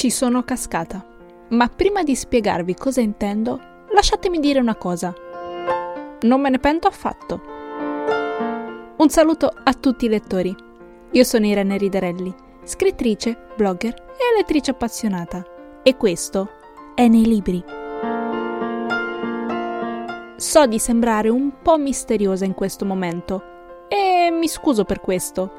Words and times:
Ci 0.00 0.08
sono 0.08 0.42
cascata. 0.44 1.04
Ma 1.48 1.68
prima 1.68 2.02
di 2.02 2.16
spiegarvi 2.16 2.74
cosa 2.74 3.02
intendo, 3.02 3.60
lasciatemi 3.92 4.40
dire 4.40 4.58
una 4.58 4.74
cosa. 4.74 5.12
Non 6.22 6.40
me 6.40 6.48
ne 6.48 6.58
pento 6.58 6.88
affatto. 6.88 7.42
Un 8.96 9.08
saluto 9.10 9.52
a 9.62 9.74
tutti 9.74 10.06
i 10.06 10.08
lettori. 10.08 10.56
Io 11.10 11.22
sono 11.22 11.44
Irene 11.44 11.76
Riderelli, 11.76 12.34
scrittrice, 12.62 13.48
blogger 13.54 13.92
e 13.92 14.38
lettrice 14.38 14.70
appassionata. 14.70 15.44
E 15.82 15.94
questo 15.98 16.48
è 16.94 17.06
nei 17.06 17.26
libri. 17.26 17.62
So 20.36 20.64
di 20.64 20.78
sembrare 20.78 21.28
un 21.28 21.60
po' 21.60 21.76
misteriosa 21.76 22.46
in 22.46 22.54
questo 22.54 22.86
momento 22.86 23.84
e 23.86 24.30
mi 24.30 24.48
scuso 24.48 24.84
per 24.84 25.02
questo, 25.02 25.52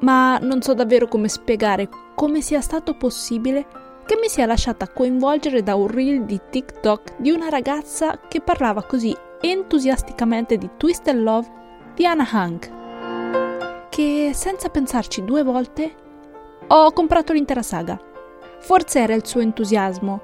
ma 0.00 0.36
non 0.38 0.62
so 0.62 0.74
davvero 0.74 1.06
come 1.06 1.28
spiegare 1.28 1.88
come 2.16 2.40
sia 2.40 2.62
stato 2.62 2.94
possibile 2.94 3.66
che 4.06 4.16
mi 4.18 4.28
sia 4.28 4.46
lasciata 4.46 4.88
coinvolgere 4.88 5.62
da 5.62 5.74
un 5.74 5.86
reel 5.86 6.24
di 6.24 6.40
TikTok 6.48 7.16
di 7.18 7.30
una 7.30 7.50
ragazza 7.50 8.18
che 8.26 8.40
parlava 8.40 8.84
così 8.84 9.14
entusiasticamente 9.40 10.56
di 10.56 10.70
Twisted 10.78 11.16
Love 11.16 11.48
di 11.94 12.06
Anna 12.06 12.26
Hank, 12.28 12.70
che 13.90 14.30
senza 14.32 14.70
pensarci 14.70 15.24
due 15.24 15.42
volte 15.42 15.94
ho 16.68 16.90
comprato 16.92 17.34
l'intera 17.34 17.62
saga. 17.62 18.00
Forse 18.60 19.00
era 19.00 19.14
il 19.14 19.26
suo 19.26 19.40
entusiasmo, 19.40 20.20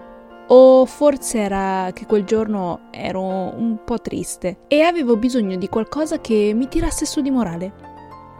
o 0.47 0.87
forse 0.87 1.39
era 1.39 1.91
che 1.93 2.07
quel 2.07 2.25
giorno 2.25 2.89
ero 2.91 3.23
un 3.23 3.81
po' 3.85 4.01
triste 4.01 4.61
e 4.67 4.81
avevo 4.81 5.17
bisogno 5.17 5.57
di 5.57 5.69
qualcosa 5.69 6.21
che 6.21 6.53
mi 6.55 6.69
tirasse 6.69 7.05
su 7.05 7.21
di 7.21 7.31
morale. 7.31 7.73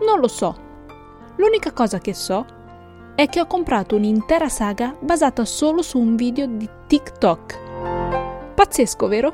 Non 0.07 0.21
lo 0.21 0.29
so. 0.29 0.57
L'unica 1.37 1.73
cosa 1.73 1.99
che 1.99 2.15
so 2.15 2.61
è 3.15 3.29
che 3.29 3.41
ho 3.41 3.47
comprato 3.47 3.97
un'intera 3.97 4.49
saga 4.49 4.97
basata 4.99 5.45
solo 5.45 5.83
su 5.83 5.99
un 5.99 6.17
video 6.17 6.47
di 6.47 6.69
TikTok. 6.87 7.59
Pazzesco, 8.55 9.07
vero? 9.07 9.33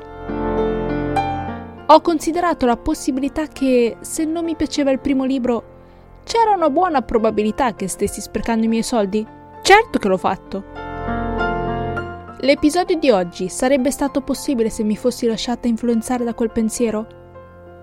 Ho 1.85 2.01
considerato 2.01 2.65
la 2.65 2.77
possibilità 2.77 3.47
che 3.47 3.97
se 4.01 4.25
non 4.25 4.43
mi 4.43 4.55
piaceva 4.55 4.91
il 4.91 4.99
primo 4.99 5.23
libro 5.23 5.77
c'era 6.23 6.51
una 6.51 6.69
buona 6.69 7.01
probabilità 7.01 7.73
che 7.73 7.87
stessi 7.87 8.21
sprecando 8.21 8.65
i 8.65 8.69
miei 8.69 8.83
soldi. 8.83 9.25
Certo 9.61 9.97
che 9.97 10.07
l'ho 10.07 10.17
fatto. 10.17 10.63
L'episodio 12.41 12.97
di 12.97 13.09
oggi 13.09 13.49
sarebbe 13.49 13.91
stato 13.91 14.21
possibile 14.21 14.69
se 14.69 14.83
mi 14.83 14.95
fossi 14.95 15.25
lasciata 15.25 15.67
influenzare 15.67 16.23
da 16.23 16.33
quel 16.33 16.51
pensiero? 16.51 17.07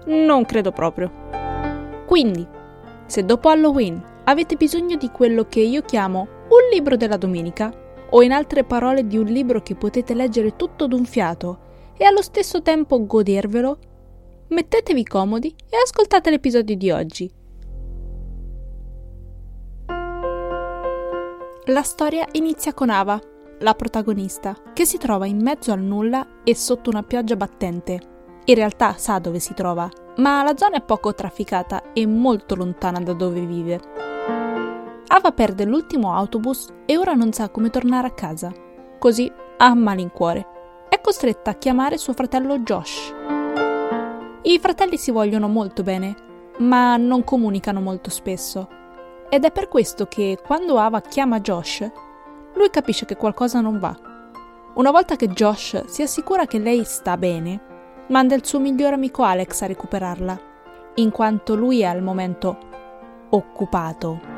Non 0.06 0.44
credo 0.44 0.72
proprio. 0.72 1.11
Quindi, 2.06 2.47
se 3.06 3.24
dopo 3.24 3.48
Halloween 3.48 4.14
avete 4.29 4.57
bisogno 4.57 4.97
di 4.97 5.11
quello 5.11 5.47
che 5.49 5.61
io 5.61 5.83
chiamo 5.83 6.29
un 6.49 6.69
libro 6.73 6.97
della 6.97 7.17
domenica, 7.17 7.73
o 8.11 8.23
in 8.23 8.33
altre 8.33 8.65
parole 8.65 9.07
di 9.07 9.19
un 9.19 9.27
libro 9.27 9.61
che 9.63 9.75
potete 9.75 10.15
leggere 10.15 10.55
tutto 10.55 10.87
d'un 10.87 11.05
fiato 11.05 11.59
e 11.97 12.05
allo 12.05 12.23
stesso 12.23 12.63
tempo 12.63 13.05
godervelo, 13.05 13.79
mettetevi 14.49 15.05
comodi 15.05 15.55
e 15.69 15.77
ascoltate 15.83 16.31
l'episodio 16.31 16.77
di 16.77 16.91
oggi. 16.91 17.31
La 21.69 21.83
storia 21.83 22.27
inizia 22.33 22.73
con 22.75 22.91
Ava, 22.91 23.21
la 23.59 23.75
protagonista, 23.75 24.57
che 24.73 24.85
si 24.85 24.99
trova 24.99 25.27
in 25.27 25.41
mezzo 25.41 25.73
al 25.73 25.81
nulla 25.81 26.43
e 26.45 26.55
sotto 26.55 26.91
una 26.91 27.03
pioggia 27.03 27.35
battente. 27.35 28.01
In 28.45 28.55
realtà 28.55 28.97
sa 28.97 29.19
dove 29.19 29.41
si 29.41 29.53
trova, 29.55 29.91
ma 30.17 30.42
la 30.42 30.56
zona 30.56 30.77
è 30.77 30.83
poco 30.83 31.14
trafficata 31.14 31.92
e 31.92 32.06
molto 32.06 32.55
lontana 32.55 33.00
da 33.00 33.12
dove 33.12 33.41
vive. 33.41 33.81
Ava 35.08 35.33
perde 35.33 35.64
l'ultimo 35.64 36.14
autobus 36.14 36.69
e 36.84 36.97
ora 36.97 37.14
non 37.14 37.33
sa 37.33 37.48
come 37.48 37.70
tornare 37.70 38.08
a 38.08 38.12
casa. 38.12 38.53
Così 38.98 39.31
ha 39.58 39.74
malincuore. 39.74 40.46
È 40.89 41.01
costretta 41.01 41.51
a 41.51 41.55
chiamare 41.55 41.98
suo 41.98 42.13
fratello 42.13 42.58
Josh. 42.58 43.14
I 44.42 44.58
fratelli 44.58 44.96
si 44.96 45.11
vogliono 45.11 45.48
molto 45.48 45.83
bene, 45.83 46.14
ma 46.58 46.96
non 46.96 47.24
comunicano 47.24 47.80
molto 47.80 48.11
spesso. 48.11 48.68
Ed 49.29 49.45
è 49.45 49.51
per 49.51 49.68
questo 49.68 50.07
che 50.07 50.39
quando 50.45 50.79
Ava 50.79 51.01
chiama 51.01 51.41
Josh, 51.41 51.91
lui 52.55 52.70
capisce 52.70 53.05
che 53.05 53.17
qualcosa 53.17 53.61
non 53.61 53.79
va. 53.79 53.95
Una 54.74 54.91
volta 54.91 55.17
che 55.17 55.29
Josh 55.29 55.85
si 55.86 56.02
assicura 56.02 56.46
che 56.46 56.58
lei 56.58 56.85
sta 56.85 57.17
bene, 57.17 57.61
manda 58.08 58.34
il 58.34 58.44
suo 58.44 58.61
migliore 58.61 58.94
amico 58.94 59.22
Alex 59.22 59.62
a 59.62 59.67
recuperarla, 59.67 60.39
in 60.94 61.11
quanto 61.11 61.55
lui 61.55 61.80
è 61.80 61.86
al 61.86 62.02
momento 62.02 62.56
occupato. 63.30 64.34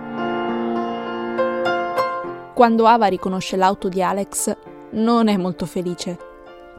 Quando 2.54 2.86
Ava 2.86 3.06
riconosce 3.06 3.56
l'auto 3.56 3.88
di 3.88 4.02
Alex, 4.02 4.56
non 4.90 5.28
è 5.28 5.36
molto 5.36 5.66
felice. 5.66 6.18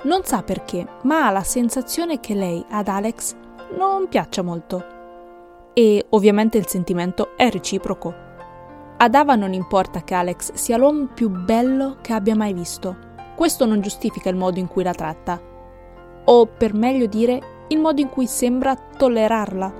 Non 0.03 0.23
sa 0.23 0.43
perché, 0.43 0.85
ma 1.03 1.27
ha 1.27 1.31
la 1.31 1.43
sensazione 1.43 2.19
che 2.19 2.33
lei 2.33 2.65
ad 2.69 2.87
Alex 2.87 3.35
non 3.77 4.07
piaccia 4.09 4.41
molto. 4.41 4.97
E 5.73 6.05
ovviamente 6.09 6.57
il 6.57 6.67
sentimento 6.67 7.37
è 7.37 7.49
reciproco. 7.49 8.13
Ad 8.97 9.15
Ava 9.15 9.35
non 9.35 9.53
importa 9.53 10.01
che 10.01 10.15
Alex 10.15 10.53
sia 10.53 10.75
l'uomo 10.77 11.07
più 11.13 11.29
bello 11.29 11.97
che 12.01 12.11
abbia 12.11 12.35
mai 12.35 12.53
visto. 12.53 12.97
Questo 13.35 13.65
non 13.65 13.79
giustifica 13.79 14.29
il 14.29 14.35
modo 14.35 14.59
in 14.59 14.67
cui 14.67 14.83
la 14.83 14.93
tratta. 14.93 15.48
O, 16.31 16.45
per 16.45 16.75
meglio 16.75 17.07
dire, 17.07 17.65
il 17.69 17.79
modo 17.79 18.01
in 18.01 18.09
cui 18.09 18.27
sembra 18.27 18.75
tollerarla. 18.75 19.73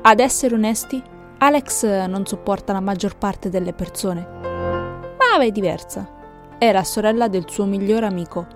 Ad 0.00 0.20
essere 0.20 0.54
onesti, 0.54 1.02
Alex 1.36 2.06
non 2.06 2.24
sopporta 2.24 2.72
la 2.72 2.80
maggior 2.80 3.18
parte 3.18 3.50
delle 3.50 3.74
persone. 3.74 4.26
Ma 5.18 5.38
è 5.38 5.50
diversa. 5.50 6.08
È 6.56 6.72
la 6.72 6.82
sorella 6.82 7.28
del 7.28 7.44
suo 7.46 7.66
migliore 7.66 8.06
amico. 8.06 8.46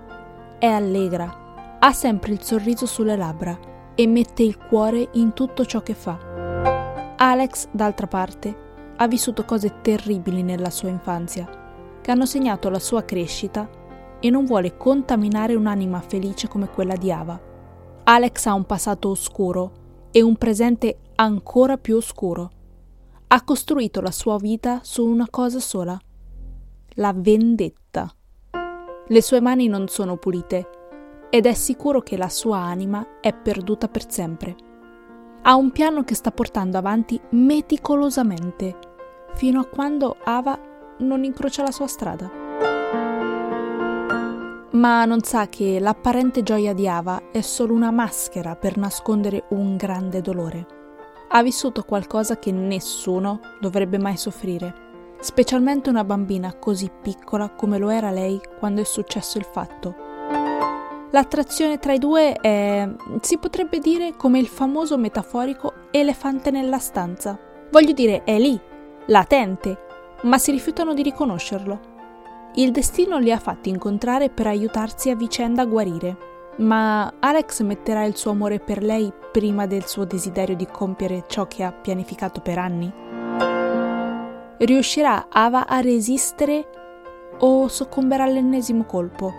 È 0.57 0.65
allegra, 0.65 1.77
ha 1.77 1.93
sempre 1.93 2.31
il 2.31 2.41
sorriso 2.41 2.87
sulle 2.87 3.15
labbra 3.15 3.55
e 3.93 4.07
mette 4.07 4.41
il 4.41 4.57
cuore 4.57 5.09
in 5.11 5.33
tutto 5.33 5.63
ciò 5.63 5.83
che 5.83 5.93
fa. 5.93 6.17
Alex, 7.17 7.67
d'altra 7.69 8.07
parte, 8.07 8.65
ha 8.95 9.07
vissuto 9.07 9.45
cose 9.45 9.81
terribili 9.81 10.41
nella 10.41 10.71
sua 10.71 10.89
infanzia, 10.89 11.47
che 12.01 12.09
hanno 12.09 12.25
segnato 12.25 12.69
la 12.69 12.79
sua 12.79 13.03
crescita 13.03 13.85
e 14.19 14.29
non 14.29 14.45
vuole 14.45 14.77
contaminare 14.77 15.55
un'anima 15.55 15.99
felice 16.01 16.47
come 16.47 16.69
quella 16.69 16.95
di 16.95 17.11
Ava. 17.11 17.39
Alex 18.03 18.45
ha 18.45 18.53
un 18.53 18.65
passato 18.65 19.09
oscuro 19.09 19.71
e 20.11 20.21
un 20.21 20.35
presente 20.37 20.99
ancora 21.15 21.77
più 21.77 21.95
oscuro. 21.95 22.51
Ha 23.27 23.43
costruito 23.43 24.01
la 24.01 24.11
sua 24.11 24.37
vita 24.37 24.79
su 24.83 25.05
una 25.05 25.27
cosa 25.29 25.59
sola, 25.59 25.99
la 26.95 27.13
vendetta. 27.15 28.11
Le 29.07 29.21
sue 29.21 29.41
mani 29.41 29.67
non 29.67 29.87
sono 29.87 30.17
pulite 30.17 30.69
ed 31.29 31.45
è 31.45 31.53
sicuro 31.53 32.01
che 32.01 32.17
la 32.17 32.29
sua 32.29 32.59
anima 32.59 33.19
è 33.21 33.33
perduta 33.33 33.87
per 33.87 34.09
sempre 34.09 34.67
ha 35.49 35.55
un 35.55 35.71
piano 35.71 36.03
che 36.03 36.13
sta 36.13 36.29
portando 36.31 36.77
avanti 36.77 37.19
meticolosamente, 37.29 38.75
fino 39.35 39.61
a 39.61 39.65
quando 39.65 40.17
Ava 40.25 40.59
non 40.99 41.23
incrocia 41.23 41.63
la 41.63 41.71
sua 41.71 41.87
strada. 41.87 42.46
Ma 44.71 45.05
non 45.05 45.21
sa 45.23 45.47
che 45.47 45.79
l'apparente 45.79 46.43
gioia 46.43 46.73
di 46.73 46.87
Ava 46.87 47.31
è 47.31 47.41
solo 47.41 47.73
una 47.73 47.91
maschera 47.91 48.55
per 48.55 48.77
nascondere 48.77 49.45
un 49.49 49.75
grande 49.77 50.21
dolore. 50.21 50.65
Ha 51.29 51.41
vissuto 51.41 51.83
qualcosa 51.83 52.37
che 52.37 52.51
nessuno 52.51 53.39
dovrebbe 53.59 53.97
mai 53.97 54.17
soffrire, 54.17 55.15
specialmente 55.19 55.89
una 55.89 56.03
bambina 56.03 56.55
così 56.57 56.91
piccola 57.01 57.49
come 57.49 57.77
lo 57.77 57.89
era 57.89 58.11
lei 58.11 58.39
quando 58.59 58.81
è 58.81 58.85
successo 58.85 59.37
il 59.37 59.45
fatto 59.45 60.05
L'attrazione 61.11 61.79
tra 61.79 61.93
i 61.93 61.99
due 61.99 62.33
è, 62.33 62.87
si 63.21 63.37
potrebbe 63.37 63.79
dire, 63.79 64.15
come 64.17 64.39
il 64.39 64.47
famoso 64.47 64.97
metaforico 64.97 65.73
elefante 65.91 66.51
nella 66.51 66.79
stanza. 66.79 67.39
Voglio 67.71 67.93
dire, 67.93 68.23
è 68.23 68.37
lì, 68.37 68.59
latente, 69.05 69.77
ma 70.23 70.37
si 70.37 70.51
rifiutano 70.51 70.93
di 70.93 71.01
riconoscerlo. 71.03 71.95
Il 72.57 72.71
destino 72.71 73.19
li 73.19 73.31
ha 73.31 73.37
fatti 73.37 73.69
incontrare 73.69 74.31
per 74.31 74.47
aiutarsi 74.47 75.11
a 75.11 75.15
vicenda 75.15 75.61
a 75.61 75.65
guarire, 75.65 76.17
ma 76.57 77.13
Alex 77.19 77.61
metterà 77.61 78.03
il 78.03 78.15
suo 78.15 78.31
amore 78.31 78.59
per 78.59 78.81
lei 78.81 79.13
prima 79.31 79.67
del 79.67 79.85
suo 79.85 80.05
desiderio 80.05 80.55
di 80.55 80.65
compiere 80.65 81.25
ciò 81.27 81.45
che 81.45 81.61
ha 81.61 81.71
pianificato 81.71 82.41
per 82.41 82.57
anni? 82.57 82.91
Riuscirà 84.57 85.27
Ava 85.29 85.67
a 85.67 85.81
resistere 85.81 86.67
o 87.37 87.67
soccomberà 87.67 88.23
all'ennesimo 88.23 88.85
colpo? 88.85 89.33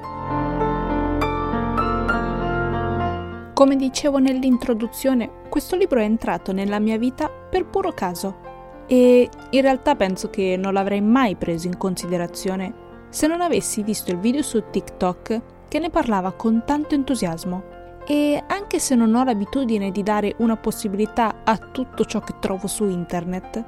Come 3.53 3.75
dicevo 3.75 4.19
nell'introduzione, 4.19 5.49
questo 5.49 5.75
libro 5.75 5.99
è 5.99 6.05
entrato 6.05 6.53
nella 6.53 6.79
mia 6.79 6.99
vita 6.99 7.29
per 7.29 7.67
puro 7.67 7.91
caso 7.91 8.87
e 8.87 9.29
in 9.51 9.61
realtà 9.61 9.97
penso 9.97 10.31
che 10.31 10.57
non 10.57 10.73
l'avrei 10.73 11.01
mai 11.01 11.35
preso 11.35 11.67
in 11.67 11.77
considerazione 11.77 12.87
se 13.09 13.27
non 13.27 13.41
avessi 13.41 13.83
visto 13.83 14.11
il 14.11 14.19
video 14.19 14.43
su 14.43 14.63
TikTok 14.71 15.41
che 15.69 15.79
ne 15.79 15.91
parlava 15.91 16.33
con 16.33 16.63
tanto 16.65 16.95
entusiasmo. 16.95 17.77
E 18.07 18.43
anche 18.47 18.79
se 18.79 18.95
non 18.95 19.15
ho 19.15 19.23
l'abitudine 19.23 19.91
di 19.91 20.03
dare 20.03 20.35
una 20.39 20.57
possibilità 20.57 21.43
a 21.45 21.59
tutto 21.59 22.07
ciò 22.07 22.21
che 22.21 22.35
trovo 22.41 22.67
su 22.67 22.85
internet, 22.85 23.65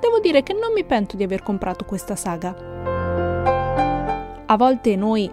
devo 0.00 0.18
dire 0.20 0.42
che 0.42 0.52
non 0.52 0.72
mi 0.72 0.84
pento 0.84 1.16
di 1.16 1.22
aver 1.22 1.42
comprato 1.42 1.84
questa 1.84 2.16
saga. 2.16 2.72
A 4.46 4.56
volte 4.56 4.96
noi, 4.96 5.30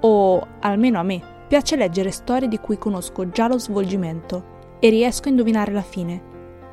o 0.00 0.46
almeno 0.60 0.98
a 0.98 1.02
me, 1.02 1.22
piace 1.46 1.76
leggere 1.76 2.10
storie 2.10 2.48
di 2.48 2.58
cui 2.58 2.78
conosco 2.78 3.28
già 3.28 3.46
lo 3.46 3.58
svolgimento 3.58 4.56
e 4.80 4.88
riesco 4.88 5.28
a 5.28 5.30
indovinare 5.30 5.72
la 5.72 5.82
fine, 5.82 6.22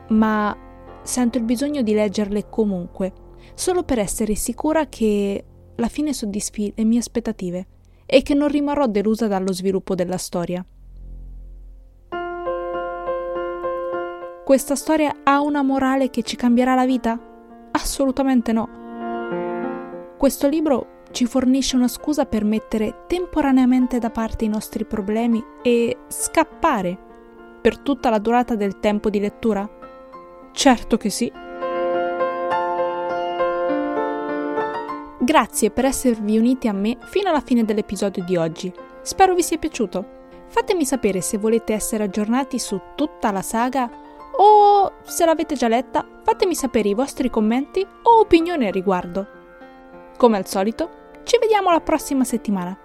ma 0.10 0.56
sento 1.02 1.38
il 1.38 1.44
bisogno 1.44 1.82
di 1.82 1.94
leggerle 1.94 2.50
comunque, 2.50 3.12
solo 3.54 3.84
per 3.84 4.00
essere 4.00 4.36
sicura 4.36 4.88
che 4.88 5.44
la 5.76 5.88
fine 5.88 6.14
soddisfi 6.14 6.72
le 6.76 6.84
mie 6.84 7.00
aspettative 7.00 7.68
e 8.06 8.22
che 8.22 8.34
non 8.34 8.48
rimarrò 8.48 8.88
delusa 8.88 9.28
dallo 9.28 9.52
sviluppo 9.52 9.96
della 9.96 10.18
storia. 10.18 10.66
Questa 14.46 14.76
storia 14.76 15.22
ha 15.24 15.42
una 15.42 15.64
morale 15.64 16.12
che 16.12 16.22
ci 16.22 16.36
cambierà 16.36 16.76
la 16.76 16.86
vita? 16.86 17.20
Assolutamente 17.72 18.52
no. 18.52 20.14
Questo 20.18 20.48
libro 20.48 21.02
ci 21.12 21.26
fornisce 21.26 21.76
una 21.76 21.88
scusa 21.88 22.26
per 22.26 22.44
mettere 22.44 23.06
temporaneamente 23.08 24.00
da 24.00 24.12
parte 24.12 24.46
i 24.46 24.50
nostri 24.50 24.86
problemi 24.86 25.44
e 25.64 25.98
scappare 26.08 26.98
per 27.62 27.80
tutta 27.80 28.10
la 28.12 28.20
durata 28.20 28.56
del 28.56 28.80
tempo 28.80 29.10
di 29.10 29.20
lettura? 29.20 29.68
Certo 30.52 30.98
che 30.98 31.10
sì. 31.10 31.32
Grazie 35.26 35.72
per 35.72 35.86
esservi 35.86 36.38
uniti 36.38 36.68
a 36.68 36.72
me 36.72 37.00
fino 37.06 37.30
alla 37.30 37.42
fine 37.42 37.66
dell'episodio 37.66 38.24
di 38.24 38.38
oggi. 38.38 38.72
Spero 39.02 39.34
vi 39.34 39.42
sia 39.42 39.58
piaciuto. 39.58 40.06
Fatemi 40.50 40.86
sapere 40.86 41.20
se 41.20 41.40
volete 41.40 41.74
essere 41.74 42.04
aggiornati 42.04 42.60
su 42.60 42.80
tutta 42.94 43.32
la 43.32 43.42
saga 43.42 43.90
o 44.38 44.92
se 45.02 45.26
l'avete 45.26 45.56
già 45.56 45.68
letta, 45.68 46.06
fatemi 46.22 46.54
sapere 46.54 46.90
i 46.90 46.94
vostri 46.94 47.32
commenti 47.32 47.84
o 48.04 48.20
opinioni 48.20 48.68
al 48.68 48.74
riguardo. 48.74 49.28
Come 50.16 50.38
al 50.38 50.46
solito, 50.46 50.90
ci 51.24 51.40
vediamo 51.40 51.72
la 51.72 51.82
prossima 51.82 52.24
settimana. 52.24 52.78